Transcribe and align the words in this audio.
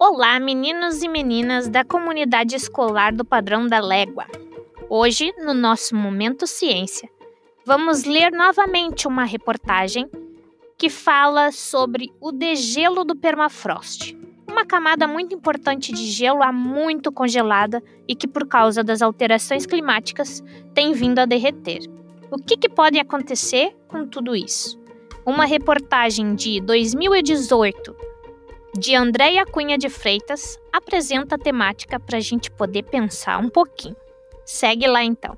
Olá, 0.00 0.38
meninos 0.38 1.02
e 1.02 1.08
meninas 1.08 1.68
da 1.68 1.84
comunidade 1.84 2.54
escolar 2.54 3.12
do 3.12 3.24
Padrão 3.24 3.66
da 3.66 3.80
Légua. 3.80 4.26
Hoje, 4.88 5.34
no 5.38 5.52
nosso 5.52 5.96
Momento 5.96 6.46
Ciência, 6.46 7.10
vamos 7.66 8.04
ler 8.04 8.30
novamente 8.30 9.08
uma 9.08 9.24
reportagem 9.24 10.08
que 10.78 10.88
fala 10.88 11.50
sobre 11.50 12.12
o 12.20 12.30
degelo 12.30 13.02
do 13.02 13.16
permafrost, 13.16 14.16
uma 14.48 14.64
camada 14.64 15.08
muito 15.08 15.34
importante 15.34 15.92
de 15.92 16.04
gelo 16.04 16.44
há 16.44 16.52
muito 16.52 17.10
congelada 17.10 17.82
e 18.06 18.14
que, 18.14 18.28
por 18.28 18.46
causa 18.46 18.84
das 18.84 19.02
alterações 19.02 19.66
climáticas, 19.66 20.44
tem 20.72 20.92
vindo 20.92 21.18
a 21.18 21.26
derreter. 21.26 21.80
O 22.30 22.36
que, 22.36 22.56
que 22.56 22.68
pode 22.68 23.00
acontecer 23.00 23.76
com 23.88 24.06
tudo 24.06 24.36
isso? 24.36 24.78
Uma 25.26 25.44
reportagem 25.44 26.36
de 26.36 26.60
2018 26.60 28.07
de 28.76 28.94
Andréia 28.94 29.46
Cunha 29.46 29.78
de 29.78 29.88
Freitas, 29.88 30.58
apresenta 30.72 31.36
a 31.36 31.38
temática 31.38 31.98
para 31.98 32.18
a 32.18 32.20
gente 32.20 32.50
poder 32.50 32.84
pensar 32.84 33.38
um 33.38 33.48
pouquinho. 33.48 33.96
Segue 34.44 34.86
lá 34.86 35.02
então. 35.02 35.36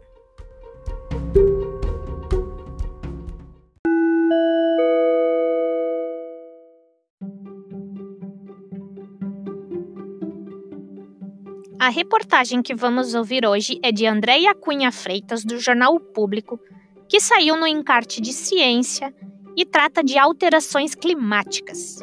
A 11.79 11.89
reportagem 11.89 12.63
que 12.63 12.75
vamos 12.75 13.15
ouvir 13.15 13.47
hoje 13.47 13.81
é 13.83 13.91
de 13.91 14.07
Andréia 14.07 14.55
Cunha 14.55 14.93
Freitas, 14.93 15.45
do 15.45 15.59
Jornal 15.59 15.95
o 15.95 16.01
Público, 16.01 16.61
que 17.09 17.21
saiu 17.21 17.57
no 17.57 17.67
encarte 17.67 18.21
de 18.21 18.33
ciência 18.33 19.15
e 19.57 19.65
trata 19.65 20.05
de 20.05 20.19
alterações 20.19 20.95
climáticas 20.95 22.01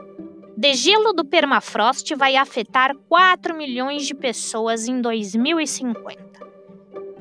degelo 0.57 1.13
do 1.13 1.23
permafrost 1.23 2.15
vai 2.15 2.35
afetar 2.35 2.95
4 3.07 3.55
milhões 3.55 4.07
de 4.07 4.15
pessoas 4.15 4.87
em 4.87 4.99
2050. 4.99 6.25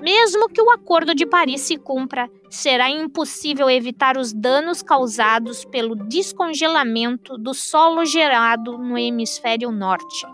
Mesmo 0.00 0.48
que 0.48 0.62
o 0.62 0.70
Acordo 0.70 1.14
de 1.14 1.26
Paris 1.26 1.62
se 1.62 1.76
cumpra, 1.76 2.30
será 2.48 2.88
impossível 2.88 3.68
evitar 3.68 4.16
os 4.16 4.32
danos 4.32 4.82
causados 4.82 5.64
pelo 5.64 5.94
descongelamento 5.94 7.36
do 7.36 7.52
solo 7.52 8.04
gerado 8.04 8.78
no 8.78 8.96
hemisfério 8.96 9.70
norte. 9.70 10.26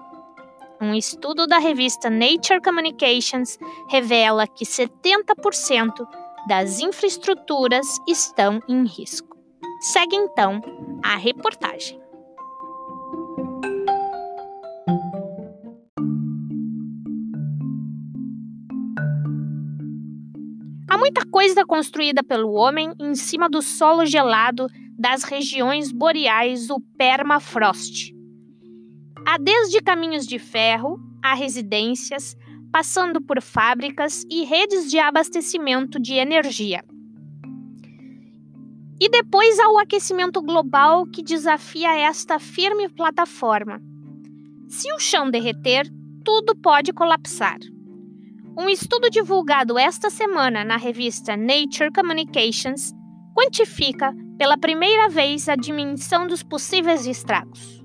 Um 0.80 0.95
estudo 0.95 1.47
da 1.47 1.58
revista 1.58 2.11
Nature 2.11 2.61
Communications 2.61 3.58
revela 3.89 4.47
que 4.47 4.64
70% 4.64 6.06
das 6.48 6.80
infraestruturas 6.80 7.86
estão 8.06 8.61
em 8.69 8.84
risco. 8.84 9.36
Segue 9.80 10.17
então 10.17 10.61
a 11.03 11.17
reportagem. 11.17 12.02
Muita 21.03 21.27
coisa 21.27 21.67
construída 21.67 22.22
pelo 22.22 22.53
homem 22.53 22.95
em 23.00 23.17
cima 23.17 23.48
do 23.48 23.61
solo 23.61 24.06
gelado 24.06 24.69
das 24.97 25.25
regiões 25.25 25.91
boreais 25.91 26.69
do 26.69 26.78
permafrost. 26.97 28.14
Há 29.27 29.36
desde 29.36 29.80
caminhos 29.80 30.25
de 30.25 30.39
ferro 30.39 31.00
a 31.20 31.34
residências, 31.34 32.36
passando 32.70 33.20
por 33.20 33.42
fábricas 33.42 34.25
e 34.30 34.45
redes 34.45 34.89
de 34.89 35.00
abastecimento 35.00 35.98
de 35.98 36.14
energia. 36.14 36.84
E 39.00 39.08
depois 39.08 39.58
há 39.58 39.70
o 39.70 39.78
aquecimento 39.78 40.41
global 40.41 41.05
que 41.05 41.20
desafia 41.20 41.98
esta 41.98 42.39
firme 42.39 42.89
plataforma. 42.89 43.83
Se 44.69 44.86
o 44.92 45.00
chão 45.00 45.28
derreter, 45.28 45.91
tudo 46.25 46.55
pode 46.55 46.92
colapsar. 46.92 47.58
Um 48.55 48.68
estudo 48.68 49.08
divulgado 49.08 49.79
esta 49.79 50.11
semana 50.11 50.63
na 50.63 50.77
revista 50.77 51.35
Nature 51.35 51.90
Communications 51.90 52.92
quantifica 53.35 54.14
pela 54.36 54.58
primeira 54.58 55.08
vez 55.08 55.48
a 55.48 55.57
dimensão 55.57 56.27
dos 56.27 56.42
possíveis 56.42 57.07
estragos. 57.07 57.83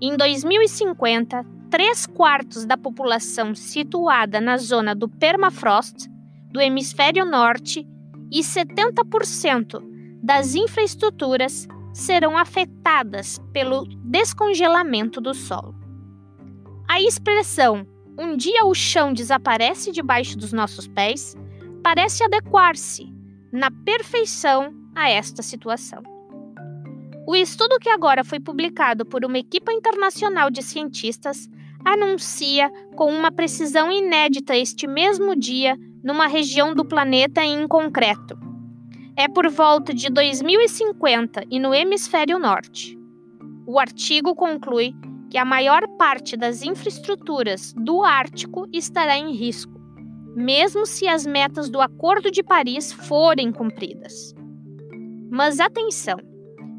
Em 0.00 0.16
2050, 0.16 1.44
três 1.68 2.06
quartos 2.06 2.64
da 2.64 2.76
população 2.76 3.52
situada 3.52 4.40
na 4.40 4.56
zona 4.58 4.94
do 4.94 5.08
permafrost, 5.08 6.08
do 6.52 6.60
hemisfério 6.60 7.24
norte, 7.24 7.84
e 8.30 8.40
70% 8.42 9.82
das 10.22 10.54
infraestruturas 10.54 11.66
serão 11.92 12.38
afetadas 12.38 13.40
pelo 13.52 13.84
descongelamento 14.04 15.20
do 15.20 15.34
solo. 15.34 15.74
A 16.88 17.00
expressão 17.00 17.84
um 18.18 18.36
dia 18.36 18.64
o 18.64 18.74
chão 18.74 19.12
desaparece 19.12 19.92
debaixo 19.92 20.38
dos 20.38 20.52
nossos 20.52 20.88
pés, 20.88 21.36
parece 21.82 22.24
adequar-se 22.24 23.12
na 23.52 23.70
perfeição 23.70 24.74
a 24.94 25.10
esta 25.10 25.42
situação. 25.42 26.02
O 27.26 27.34
estudo 27.34 27.78
que 27.78 27.88
agora 27.88 28.24
foi 28.24 28.40
publicado 28.40 29.04
por 29.04 29.24
uma 29.24 29.38
equipa 29.38 29.72
internacional 29.72 30.50
de 30.50 30.62
cientistas 30.62 31.48
anuncia 31.84 32.70
com 32.96 33.12
uma 33.12 33.30
precisão 33.30 33.90
inédita 33.92 34.56
este 34.56 34.86
mesmo 34.86 35.36
dia 35.36 35.78
numa 36.02 36.26
região 36.26 36.74
do 36.74 36.84
planeta 36.84 37.44
em 37.44 37.66
concreto. 37.66 38.38
É 39.16 39.28
por 39.28 39.48
volta 39.48 39.92
de 39.92 40.10
2050 40.10 41.44
e 41.50 41.58
no 41.58 41.74
hemisfério 41.74 42.38
norte. 42.38 42.98
O 43.66 43.78
artigo 43.78 44.34
conclui 44.34 44.94
que 45.30 45.38
a 45.38 45.44
maior 45.44 45.86
parte 45.96 46.36
das 46.36 46.62
infraestruturas 46.62 47.72
do 47.76 48.02
Ártico 48.02 48.66
estará 48.72 49.18
em 49.18 49.32
risco, 49.32 49.72
mesmo 50.34 50.86
se 50.86 51.08
as 51.08 51.26
metas 51.26 51.68
do 51.68 51.80
Acordo 51.80 52.30
de 52.30 52.42
Paris 52.42 52.92
forem 52.92 53.50
cumpridas. 53.50 54.34
Mas 55.30 55.58
atenção, 55.58 56.18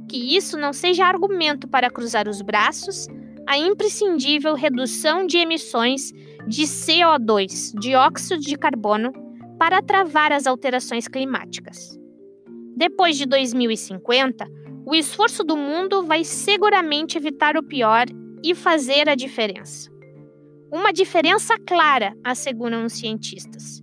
que 0.08 0.36
isso 0.36 0.58
não 0.58 0.72
seja 0.72 1.06
argumento 1.06 1.68
para 1.68 1.90
cruzar 1.90 2.28
os 2.28 2.42
braços 2.42 3.08
a 3.48 3.58
imprescindível 3.58 4.54
redução 4.56 5.26
de 5.26 5.38
emissões 5.38 6.12
de 6.48 6.64
CO2, 6.64 7.78
dióxido 7.80 8.42
de 8.42 8.58
carbono, 8.58 9.12
para 9.58 9.82
travar 9.82 10.32
as 10.32 10.46
alterações 10.46 11.08
climáticas. 11.08 11.98
Depois 12.76 13.18
de 13.18 13.26
2050, 13.26 14.46
o 14.86 14.94
esforço 14.94 15.44
do 15.44 15.58
mundo 15.58 16.04
vai 16.04 16.24
seguramente 16.24 17.18
evitar 17.18 17.58
o 17.58 17.64
pior 17.64 18.06
e 18.44 18.56
fazer 18.56 19.10
a 19.10 19.16
diferença. 19.16 19.90
Uma 20.72 20.92
diferença 20.92 21.56
clara, 21.66 22.14
asseguram 22.24 22.86
os 22.86 22.94
cientistas. 22.94 23.82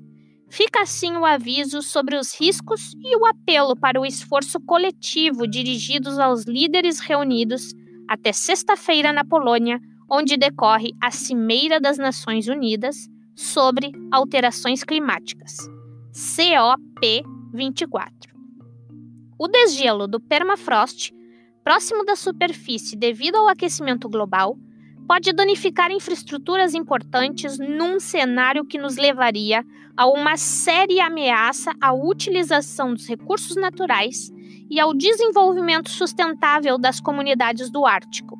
Fica 0.51 0.83
assim 0.83 1.17
o 1.17 1.25
aviso 1.25 1.83
sobre 1.83 2.17
os 2.17 2.39
riscos 2.39 2.93
e 3.03 3.17
o 3.17 3.27
apelo 3.27 3.75
para 3.75 4.01
o 4.01 4.07
esforço 4.07 4.61
coletivo 4.61 5.49
dirigidos 5.49 6.19
aos 6.19 6.45
líderes 6.45 7.01
reunidos 7.01 7.73
até 8.09 8.33
sexta-feira 8.33 9.13
na 9.13 9.25
Polônia, 9.25 9.81
onde 10.09 10.37
decorre 10.37 10.93
a 11.03 11.11
Cimeira 11.11 11.81
das 11.81 11.99
Nações 11.99 12.47
Unidas 12.47 13.09
sobre 13.35 13.91
Alterações 14.13 14.85
Climáticas, 14.85 15.57
COP24. 16.13 18.13
O 19.37 19.49
desgelo 19.49 20.07
do 20.07 20.21
permafrost 20.21 21.13
próximo 21.65 22.05
da 22.05 22.15
superfície 22.15 22.95
devido 22.95 23.37
ao 23.37 23.49
aquecimento 23.49 24.07
global, 24.07 24.59
pode 25.09 25.33
danificar 25.33 25.91
infraestruturas 25.91 26.75
importantes 26.75 27.59
num 27.59 27.99
cenário 27.99 28.67
que 28.67 28.79
nos 28.79 28.97
levaria 28.97 29.65
a 29.97 30.07
uma 30.07 30.37
séria 30.37 31.07
ameaça 31.07 31.73
à 31.81 31.93
utilização 31.93 32.93
dos 32.93 33.09
recursos 33.09 33.57
naturais 33.57 34.31
e 34.71 34.79
ao 34.79 34.93
desenvolvimento 34.93 35.89
sustentável 35.89 36.79
das 36.79 37.01
comunidades 37.01 37.71
do 37.71 37.87
Ártico. 37.87 38.39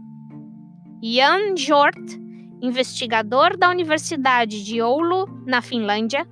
Jan 1.03 1.55
Hjort, 1.57 2.19
investigador 2.63 3.57
da 3.57 3.71
Universidade 3.71 4.65
de 4.65 4.81
Oulu, 4.83 5.27
na 5.47 5.63
Finlândia, 5.63 6.27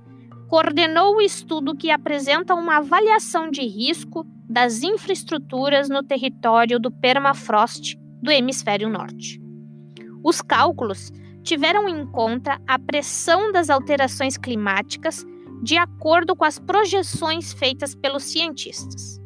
coordenou 0.49 1.15
o 1.15 1.21
estudo 1.21 1.75
que 1.75 1.89
apresenta 1.89 2.53
uma 2.53 2.77
avaliação 2.77 3.49
de 3.49 3.61
risco 3.61 4.25
das 4.53 4.83
infraestruturas 4.83 5.89
no 5.89 6.03
território 6.03 6.79
do 6.79 6.91
permafrost 6.91 7.97
do 8.21 8.29
hemisfério 8.29 8.87
norte. 8.87 9.41
Os 10.23 10.43
cálculos 10.43 11.11
tiveram 11.41 11.89
em 11.89 12.05
conta 12.05 12.61
a 12.67 12.77
pressão 12.77 13.51
das 13.51 13.71
alterações 13.71 14.37
climáticas 14.37 15.25
de 15.63 15.75
acordo 15.75 16.35
com 16.35 16.45
as 16.45 16.59
projeções 16.59 17.51
feitas 17.51 17.95
pelos 17.95 18.25
cientistas. 18.25 19.19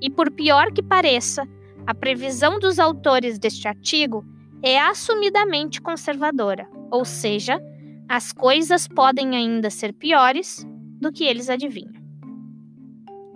E 0.00 0.08
por 0.08 0.30
pior 0.30 0.72
que 0.72 0.80
pareça, 0.80 1.42
a 1.84 1.92
previsão 1.92 2.60
dos 2.60 2.78
autores 2.78 3.36
deste 3.36 3.66
artigo 3.66 4.24
é 4.62 4.78
assumidamente 4.78 5.80
conservadora, 5.80 6.68
ou 6.88 7.04
seja, 7.04 7.60
as 8.08 8.32
coisas 8.32 8.86
podem 8.86 9.34
ainda 9.34 9.70
ser 9.70 9.92
piores 9.92 10.64
do 11.00 11.10
que 11.10 11.24
eles 11.24 11.50
adivinham. 11.50 11.98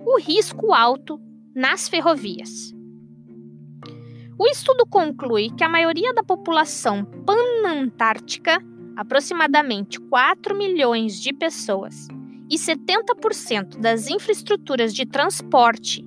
O 0.07 0.21
risco 0.21 0.73
alto 0.73 1.21
nas 1.55 1.89
ferrovias. 1.89 2.75
O 4.39 4.47
estudo 4.47 4.87
conclui 4.87 5.51
que 5.51 5.63
a 5.63 5.69
maioria 5.69 6.13
da 6.15 6.23
população 6.23 7.05
panantártica, 7.05 8.59
aproximadamente 8.97 10.01
4 10.01 10.57
milhões 10.57 11.21
de 11.21 11.33
pessoas, 11.33 12.09
e 12.51 12.57
70% 12.57 13.79
das 13.79 14.09
infraestruturas 14.09 14.95
de 14.95 15.07
transporte 15.07 16.05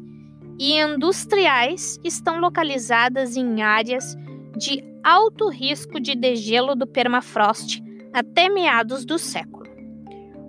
e 0.59 0.79
industriais 0.79 1.99
estão 2.03 2.39
localizadas 2.39 3.35
em 3.35 3.61
áreas 3.61 4.15
de 4.57 4.83
alto 5.03 5.49
risco 5.49 5.99
de 5.99 6.15
degelo 6.15 6.75
do 6.75 6.87
permafrost 6.87 7.81
até 8.13 8.49
meados 8.49 9.05
do 9.05 9.17
século. 9.17 9.65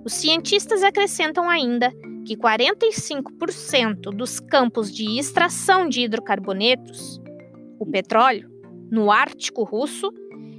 Os 0.05 0.13
cientistas 0.13 0.83
acrescentam 0.83 1.49
ainda 1.49 1.93
que 2.27 2.37
45% 2.37 4.11
dos 4.13 4.41
campos 4.41 4.93
de 4.93 5.19
extração 5.19 5.89
de 5.89 6.03
hidrocarbonetos, 6.03 7.21
o 7.79 7.87
petróleo, 7.87 8.51
no 8.91 9.13
Ártico 9.13 9.63
russo, 9.63 10.13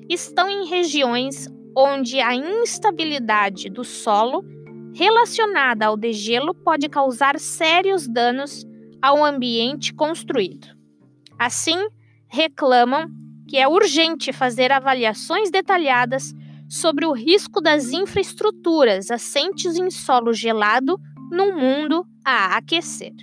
estão 0.10 0.50
em 0.50 0.66
regiões 0.66 1.50
onde 1.76 2.22
a 2.22 2.34
instabilidade 2.34 3.70
do 3.70 3.84
solo 3.84 4.46
relacionada 4.94 5.86
ao 5.86 5.98
degelo 5.98 6.56
pode 6.56 6.88
causar 6.88 7.38
sérios 7.38 8.08
danos 8.08 8.66
ao 9.02 9.24
ambiente 9.24 9.94
construído. 9.94 10.70
Assim, 11.38 11.78
reclamam 12.30 13.10
que 13.48 13.58
é 13.58 13.68
urgente 13.68 14.32
fazer 14.32 14.72
avaliações 14.72 15.52
detalhadas 15.52 16.34
sobre 16.70 17.06
o 17.06 17.12
risco 17.12 17.62
das 17.62 17.92
infraestruturas 17.92 19.12
assentes 19.12 19.76
em 19.76 19.90
solo 19.92 20.34
gelado 20.34 20.98
num 21.32 21.58
mundo 21.58 22.06
a 22.24 22.58
aquecer. 22.58 23.14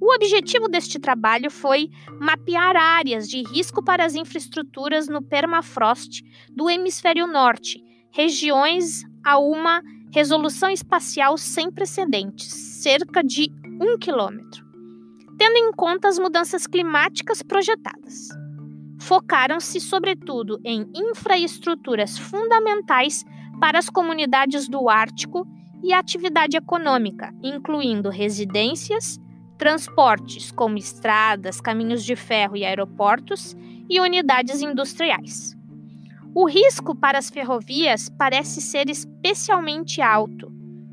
O 0.00 0.12
objetivo 0.12 0.68
deste 0.68 0.98
trabalho 0.98 1.48
foi 1.48 1.88
mapear 2.20 2.74
áreas 2.76 3.28
de 3.28 3.42
risco 3.42 3.84
para 3.84 4.04
as 4.04 4.16
infraestruturas 4.16 5.08
no 5.08 5.22
permafrost 5.22 6.24
do 6.50 6.68
hemisfério 6.68 7.26
norte, 7.26 7.80
regiões 8.10 9.04
a 9.24 9.38
uma 9.38 9.80
resolução 10.12 10.68
espacial 10.70 11.38
sem 11.38 11.70
precedentes, 11.70 12.52
cerca 12.82 13.22
de 13.22 13.48
um 13.80 13.96
quilômetro, 13.96 14.66
tendo 15.38 15.56
em 15.56 15.72
conta 15.72 16.08
as 16.08 16.18
mudanças 16.18 16.66
climáticas 16.66 17.40
projetadas. 17.40 18.28
Focaram-se, 19.00 19.80
sobretudo, 19.80 20.60
em 20.64 20.84
infraestruturas 20.94 22.18
fundamentais 22.18 23.24
para 23.60 23.78
as 23.78 23.88
comunidades 23.88 24.68
do 24.68 24.88
Ártico 24.88 25.46
e 25.82 25.92
atividade 25.92 26.56
econômica, 26.56 27.34
incluindo 27.42 28.08
residências, 28.08 29.20
transportes 29.58 30.50
como 30.50 30.78
estradas, 30.78 31.60
caminhos 31.60 32.04
de 32.04 32.16
ferro 32.16 32.56
e 32.56 32.64
aeroportos 32.64 33.56
e 33.88 34.00
unidades 34.00 34.60
industriais. 34.60 35.56
O 36.34 36.46
risco 36.48 36.94
para 36.94 37.18
as 37.18 37.28
ferrovias 37.28 38.08
parece 38.18 38.60
ser 38.60 38.88
especialmente 38.88 40.00
alto, 40.00 40.50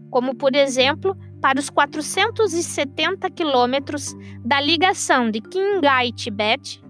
como 0.09 0.35
por 0.35 0.55
exemplo 0.55 1.15
para 1.41 1.59
os 1.59 1.69
470 1.69 3.29
quilômetros 3.29 4.13
da 4.43 4.59
ligação 4.59 5.31
de 5.31 5.39
Qinghai-Tibete 5.39 6.83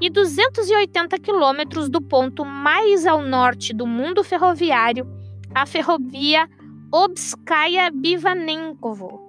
e 0.00 0.08
280 0.08 1.18
quilômetros 1.18 1.90
do 1.90 2.00
ponto 2.00 2.44
mais 2.44 3.06
ao 3.06 3.20
norte 3.20 3.74
do 3.74 3.86
mundo 3.86 4.24
ferroviário, 4.24 5.06
a 5.54 5.66
ferrovia 5.66 6.48
Obskaya-Bivanenkovo, 6.92 9.20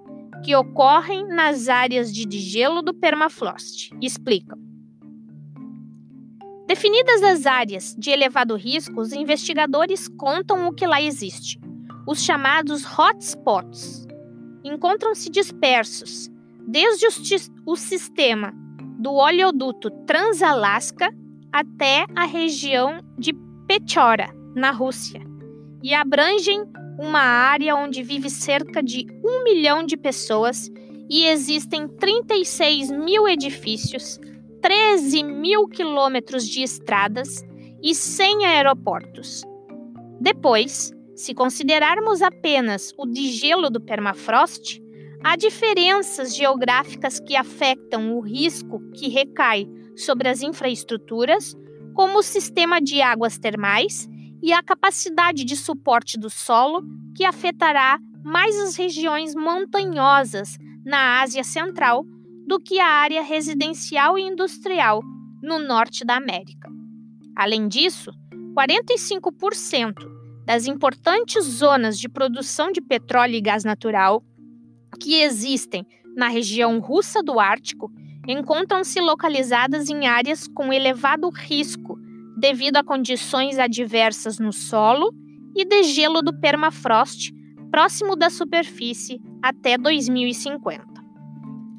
que 0.44 0.56
ocorrem 0.56 1.28
nas 1.28 1.70
áreas 1.70 2.12
de 2.12 2.26
degelo 2.26 2.82
do 2.82 2.92
permafrost. 2.92 3.92
Explicam. 4.02 4.58
Definidas 6.68 7.22
as 7.22 7.46
áreas 7.46 7.96
de 7.96 8.10
elevado 8.10 8.56
risco, 8.56 9.00
os 9.00 9.14
investigadores 9.14 10.08
contam 10.08 10.68
o 10.68 10.74
que 10.74 10.88
lá 10.88 11.00
existe. 11.00 11.60
Os 12.08 12.24
chamados 12.24 12.84
hotspots 12.84 14.08
encontram-se 14.64 15.30
dispersos 15.30 16.32
desde 16.68 17.06
o, 17.66 17.76
sistema 17.76 18.52
do 18.98 19.14
oleoduto 19.14 19.92
Transalasca 20.08 21.14
até 21.52 22.08
a 22.16 22.26
região 22.26 23.02
de 23.20 23.34
Pechora, 23.68 24.34
na 24.56 24.72
Rússia, 24.72 25.22
e 25.84 25.94
abrangem 25.94 26.66
uma 27.02 27.20
área 27.20 27.76
onde 27.76 28.04
vive 28.04 28.30
cerca 28.30 28.82
de 28.84 29.08
um 29.26 29.44
milhão 29.44 29.84
de 29.84 29.98
pessoas 29.98 30.70
e 31.10 31.26
existem 31.26 31.88
36 31.88 32.92
mil 32.92 33.28
edifícios, 33.28 34.20
13 34.62 35.24
mil 35.24 35.68
quilômetros 35.68 36.48
de 36.48 36.62
estradas 36.62 37.44
e 37.82 37.96
100 37.96 38.46
aeroportos. 38.46 39.42
Depois, 40.20 40.92
se 41.16 41.34
considerarmos 41.34 42.22
apenas 42.22 42.94
o 42.96 43.08
degelo 43.08 43.72
do 43.72 43.82
permafrost, 43.82 44.80
há 45.24 45.36
diferenças 45.36 46.36
geográficas 46.36 47.20
que 47.20 47.36
afetam 47.36 48.16
o 48.16 48.22
risco 48.22 48.80
que 48.94 49.10
recai 49.10 49.68
sobre 49.96 50.30
as 50.30 50.44
infraestruturas, 50.44 51.58
como 51.96 52.20
o 52.20 52.24
sistema 52.24 52.80
de 52.80 53.02
águas 53.02 53.40
termais 53.40 54.08
e 54.42 54.52
a 54.52 54.64
capacidade 54.64 55.44
de 55.44 55.56
suporte 55.56 56.18
do 56.18 56.30
solo, 56.30 56.84
que 57.16 57.24
afetará 57.24 58.00
mais 58.24 58.58
as 58.60 58.76
regiões 58.76 59.36
montanhosas 59.36 60.58
na 60.86 61.22
Ásia 61.22 61.44
Central 61.44 62.06
do 62.48 62.60
que 62.60 62.80
a 62.80 62.88
área 62.88 63.22
residencial 63.22 64.18
e 64.18 64.24
industrial 64.24 65.02
no 65.42 65.60
norte 65.60 66.04
da 66.04 66.16
América. 66.16 66.70
Além 67.36 67.68
disso, 67.68 68.12
45% 68.56 69.94
das 70.46 70.66
importantes 70.66 71.46
zonas 71.46 72.00
de 72.00 72.10
produção 72.10 72.72
de 72.72 72.82
petróleo 72.82 73.36
e 73.36 73.42
gás 73.42 73.64
natural 73.64 74.24
que 75.00 75.22
existem 75.22 75.86
na 76.16 76.28
região 76.28 76.80
russa 76.80 77.24
do 77.24 77.40
Ártico 77.40 77.92
encontram-se 78.28 79.00
localizadas 79.00 79.90
em 79.90 80.08
áreas 80.08 80.48
com 80.48 80.74
elevado 80.74 81.30
risco 81.30 81.98
devido 82.42 82.78
a 82.78 82.84
condições 82.84 83.60
adversas 83.60 84.40
no 84.40 84.52
solo 84.52 85.14
e 85.56 85.64
degelo 85.64 86.24
do 86.24 86.34
permafrost 86.40 87.32
próximo 87.70 88.16
da 88.16 88.32
superfície 88.32 89.22
até 89.44 89.78
2050. 89.78 90.84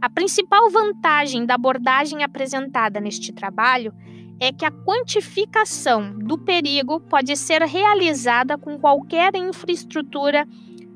A 0.01 0.09
principal 0.09 0.71
vantagem 0.71 1.45
da 1.45 1.57
abordagem 1.57 2.23
apresentada 2.23 3.01
neste 3.01 3.33
trabalho 3.33 3.93
é 4.41 4.53
que 4.53 4.65
a 4.65 4.71
quantificação 4.71 6.17
do 6.17 6.39
perigo 6.39 7.01
pode 7.01 7.37
ser 7.37 7.63
realizada 7.63 8.57
com 8.57 8.79
qualquer 8.79 9.35
infraestrutura 9.35 10.47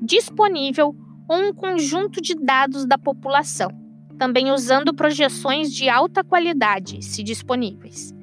disponível 0.01 0.95
ou 1.27 1.37
um 1.37 1.53
conjunto 1.53 2.21
de 2.21 2.35
dados 2.35 2.85
da 2.85 2.97
população, 2.97 3.69
também 4.17 4.49
usando 4.49 4.93
projeções 4.93 5.73
de 5.73 5.89
alta 5.89 6.23
qualidade, 6.23 7.03
se 7.03 7.21
disponíveis 7.21 8.16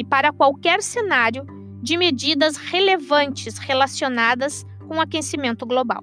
e 0.00 0.04
para 0.04 0.32
qualquer 0.32 0.82
cenário 0.82 1.44
de 1.82 1.98
medidas 1.98 2.56
relevantes 2.56 3.58
relacionadas 3.58 4.64
com 4.88 4.96
o 4.96 5.00
aquecimento 5.00 5.66
global. 5.66 6.02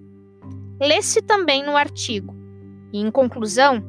Lê-se 0.80 1.20
também 1.20 1.64
no 1.66 1.76
artigo. 1.76 2.36
E, 2.94 3.00
em 3.00 3.10
conclusão, 3.10 3.84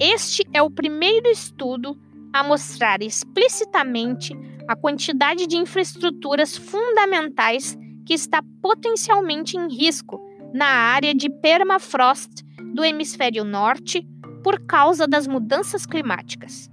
este 0.00 0.44
é 0.52 0.60
o 0.60 0.68
primeiro 0.68 1.28
estudo 1.28 1.96
a 2.32 2.42
mostrar 2.42 3.02
explicitamente 3.02 4.36
a 4.66 4.74
quantidade 4.74 5.46
de 5.46 5.56
infraestruturas 5.56 6.56
fundamentais 6.56 7.78
que 8.04 8.14
está 8.14 8.42
potencialmente 8.60 9.56
em 9.56 9.68
risco 9.68 10.20
na 10.52 10.66
área 10.66 11.14
de 11.14 11.30
permafrost 11.30 12.42
do 12.74 12.84
hemisfério 12.84 13.44
norte 13.44 14.04
por 14.42 14.58
causa 14.66 15.06
das 15.06 15.28
mudanças 15.28 15.86
climáticas. 15.86 16.68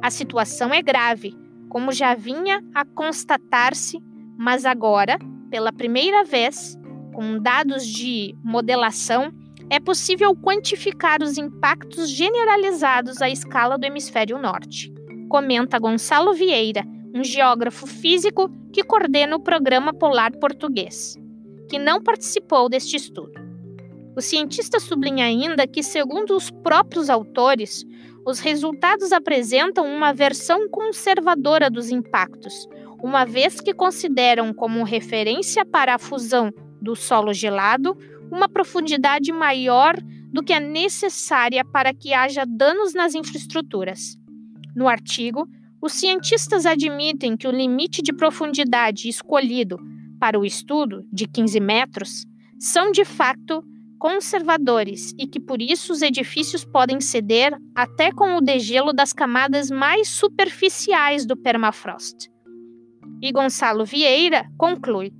A 0.00 0.10
situação 0.10 0.72
é 0.72 0.80
grave 0.80 1.36
como 1.72 1.90
já 1.90 2.14
vinha 2.14 2.62
a 2.74 2.84
constatar-se, 2.84 3.98
mas 4.36 4.66
agora, 4.66 5.18
pela 5.50 5.72
primeira 5.72 6.22
vez, 6.22 6.78
com 7.14 7.38
dados 7.38 7.86
de 7.86 8.36
modelação, 8.44 9.32
é 9.70 9.80
possível 9.80 10.36
quantificar 10.36 11.22
os 11.22 11.38
impactos 11.38 12.10
generalizados 12.10 13.22
à 13.22 13.30
escala 13.30 13.78
do 13.78 13.86
hemisfério 13.86 14.36
norte, 14.36 14.92
comenta 15.30 15.78
Gonçalo 15.78 16.34
Vieira, 16.34 16.84
um 17.14 17.24
geógrafo 17.24 17.86
físico 17.86 18.50
que 18.70 18.84
coordena 18.84 19.34
o 19.34 19.42
Programa 19.42 19.94
Polar 19.94 20.32
Português, 20.38 21.16
que 21.70 21.78
não 21.78 22.02
participou 22.02 22.68
deste 22.68 22.96
estudo. 22.96 23.32
O 24.14 24.20
cientista 24.20 24.78
sublinha 24.78 25.24
ainda 25.24 25.66
que, 25.66 25.82
segundo 25.82 26.36
os 26.36 26.50
próprios 26.50 27.08
autores, 27.08 27.82
os 28.24 28.38
resultados 28.38 29.12
apresentam 29.12 29.86
uma 29.86 30.12
versão 30.12 30.68
conservadora 30.68 31.68
dos 31.68 31.90
impactos, 31.90 32.68
uma 33.02 33.24
vez 33.24 33.60
que 33.60 33.74
consideram 33.74 34.54
como 34.54 34.84
referência 34.84 35.64
para 35.64 35.94
a 35.94 35.98
fusão 35.98 36.52
do 36.80 36.94
solo 36.94 37.32
gelado 37.32 37.96
uma 38.30 38.48
profundidade 38.48 39.30
maior 39.32 39.94
do 40.32 40.42
que 40.42 40.52
a 40.52 40.60
necessária 40.60 41.64
para 41.64 41.92
que 41.92 42.14
haja 42.14 42.44
danos 42.46 42.94
nas 42.94 43.14
infraestruturas. 43.14 44.16
No 44.74 44.88
artigo, 44.88 45.46
os 45.82 45.92
cientistas 45.92 46.64
admitem 46.64 47.36
que 47.36 47.46
o 47.46 47.50
limite 47.50 48.00
de 48.00 48.12
profundidade 48.12 49.08
escolhido 49.08 49.78
para 50.18 50.38
o 50.38 50.44
estudo, 50.44 51.04
de 51.12 51.26
15 51.26 51.60
metros, 51.60 52.24
são 52.58 52.92
de 52.92 53.04
fato 53.04 53.62
conservadores 54.02 55.14
e 55.16 55.28
que 55.28 55.38
por 55.38 55.62
isso 55.62 55.92
os 55.92 56.02
edifícios 56.02 56.64
podem 56.64 57.00
ceder 57.00 57.56
até 57.72 58.10
com 58.10 58.36
o 58.36 58.40
degelo 58.40 58.92
das 58.92 59.12
camadas 59.12 59.70
mais 59.70 60.08
superficiais 60.08 61.24
do 61.24 61.36
permafrost. 61.36 62.28
E 63.22 63.30
Gonçalo 63.30 63.84
Vieira 63.84 64.44
conclui: 64.58 65.12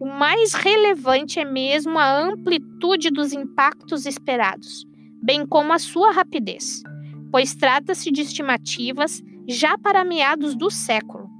o 0.00 0.06
mais 0.06 0.54
relevante 0.54 1.38
é 1.38 1.44
mesmo 1.44 2.00
a 2.00 2.20
amplitude 2.20 3.10
dos 3.10 3.32
impactos 3.32 4.06
esperados, 4.06 4.84
bem 5.22 5.46
como 5.46 5.72
a 5.72 5.78
sua 5.78 6.10
rapidez, 6.10 6.82
pois 7.30 7.54
trata-se 7.54 8.10
de 8.10 8.22
estimativas 8.22 9.22
já 9.46 9.78
para 9.78 10.04
meados 10.04 10.56
do 10.56 10.68
século. 10.68 11.30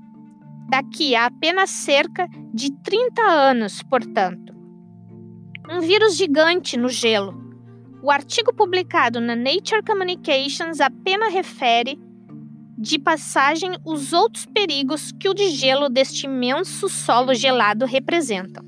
Daqui 0.71 1.17
a 1.17 1.27
apenas 1.27 1.71
cerca 1.71 2.29
de 2.55 2.71
30 2.85 3.23
anos, 3.23 3.83
portanto. 3.83 4.46
Um 5.69 5.81
vírus 5.81 6.17
gigante 6.17 6.77
no 6.77 6.89
gelo. 6.89 7.35
O 8.01 8.11
artigo 8.11 8.55
publicado 8.55 9.21
na 9.21 9.35
Nature 9.35 9.83
Communications 9.85 10.81
apenas 10.81 11.33
refere 11.33 11.99
de 12.79 12.99
passagem 13.01 13.73
os 13.85 14.13
outros 14.13 14.47
perigos 14.47 15.11
que 15.13 15.29
o 15.29 15.35
de 15.35 15.49
gelo 15.51 15.89
deste 15.89 16.27
imenso 16.27 16.89
solo 16.89 17.35
gelado 17.35 17.85
representam. 17.85 18.65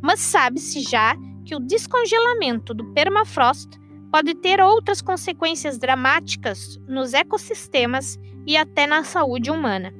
Mas 0.00 0.20
sabe-se 0.20 0.80
já 0.80 1.16
que 1.44 1.56
o 1.56 1.60
descongelamento 1.60 2.72
do 2.72 2.92
permafrost 2.92 3.68
pode 4.12 4.34
ter 4.36 4.60
outras 4.60 5.02
consequências 5.02 5.78
dramáticas 5.78 6.78
nos 6.86 7.12
ecossistemas 7.12 8.18
e 8.46 8.56
até 8.56 8.86
na 8.86 9.02
saúde 9.02 9.50
humana. 9.50 9.92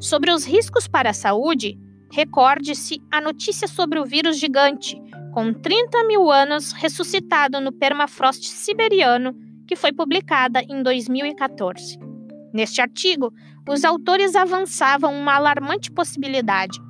Sobre 0.00 0.32
os 0.32 0.44
riscos 0.44 0.88
para 0.88 1.10
a 1.10 1.14
saúde, 1.14 1.78
recorde-se 2.10 3.00
a 3.10 3.20
notícia 3.20 3.68
sobre 3.68 4.00
o 4.00 4.04
vírus 4.04 4.38
gigante, 4.38 5.00
com 5.32 5.52
30 5.52 6.04
mil 6.04 6.30
anos 6.30 6.72
ressuscitado 6.72 7.60
no 7.60 7.72
permafrost 7.72 8.48
siberiano, 8.48 9.34
que 9.66 9.76
foi 9.76 9.92
publicada 9.92 10.62
em 10.68 10.82
2014. 10.82 11.98
Neste 12.52 12.80
artigo, 12.80 13.32
os 13.68 13.84
autores 13.84 14.34
avançavam 14.34 15.14
uma 15.14 15.34
alarmante 15.34 15.90
possibilidade. 15.90 16.80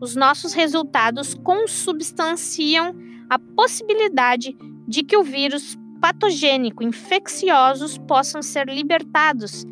Os 0.00 0.16
nossos 0.16 0.52
resultados 0.52 1.34
consubstanciam 1.34 2.94
a 3.30 3.38
possibilidade 3.38 4.56
de 4.86 5.02
que 5.02 5.16
o 5.16 5.22
vírus 5.22 5.78
patogênico 6.00 6.82
infecciosos 6.82 7.96
possam 7.96 8.42
ser 8.42 8.68
libertados 8.68 9.64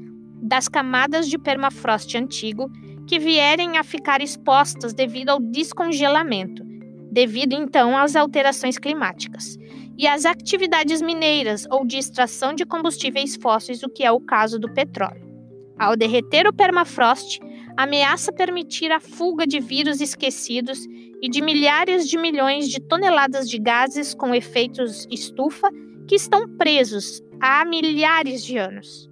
das 0.43 0.69
camadas 0.69 1.29
de 1.29 1.39
permafrost 1.39 2.17
antigo 2.17 2.71
que 3.07 3.19
vierem 3.19 3.77
a 3.77 3.85
ficar 3.85 4.21
expostas 4.21 4.95
devido 4.95 5.31
ao 5.31 5.41
descongelamento, 5.41 6.65
devido 7.13 7.53
então 7.53 7.97
às 7.97 8.17
alterações 8.17 8.79
climáticas, 8.79 9.59
e 9.99 10.07
às 10.07 10.25
atividades 10.25 11.03
mineiras 11.03 11.67
ou 11.71 11.87
de 11.87 11.99
extração 11.99 12.55
de 12.55 12.65
combustíveis 12.65 13.37
fósseis, 13.37 13.83
o 13.83 13.89
que 13.89 14.03
é 14.03 14.11
o 14.11 14.19
caso 14.19 14.59
do 14.59 14.73
petróleo. 14.73 15.31
Ao 15.79 15.95
derreter 15.95 16.47
o 16.47 16.53
permafrost, 16.53 17.39
ameaça 17.77 18.33
permitir 18.33 18.91
a 18.91 18.99
fuga 18.99 19.47
de 19.47 19.61
vírus 19.61 20.01
esquecidos 20.01 20.87
e 21.21 21.29
de 21.29 21.43
milhares 21.43 22.09
de 22.09 22.17
milhões 22.17 22.69
de 22.69 22.81
toneladas 22.81 23.49
de 23.49 23.59
gases 23.59 24.15
com 24.15 24.35
efeitos 24.35 25.07
estufa 25.11 25.69
que 26.09 26.15
estão 26.15 26.49
presos 26.57 27.21
há 27.41 27.65
milhares 27.65 28.43
de 28.43 28.57
anos 28.57 29.12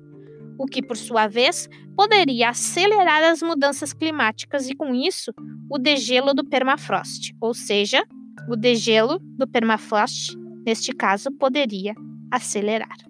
o 0.60 0.66
que, 0.66 0.82
por 0.82 0.96
sua 0.96 1.26
vez, 1.26 1.66
poderia 1.96 2.50
acelerar 2.50 3.24
as 3.24 3.40
mudanças 3.40 3.94
climáticas 3.94 4.68
e, 4.68 4.74
com 4.74 4.94
isso, 4.94 5.32
o 5.70 5.78
degelo 5.78 6.34
do 6.34 6.44
permafrost, 6.44 7.34
ou 7.40 7.54
seja, 7.54 8.04
o 8.46 8.54
degelo 8.54 9.18
do 9.38 9.48
permafrost, 9.48 10.36
neste 10.66 10.92
caso, 10.92 11.32
poderia 11.32 11.94
acelerar. 12.30 13.09